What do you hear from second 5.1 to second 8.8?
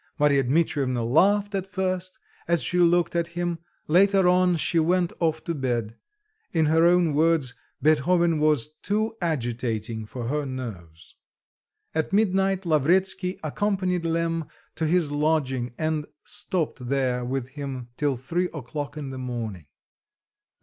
off to bed; in her own words, Beethoven was